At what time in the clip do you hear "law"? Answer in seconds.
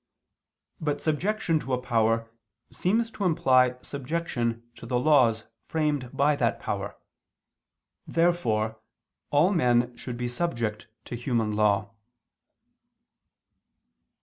11.55-11.91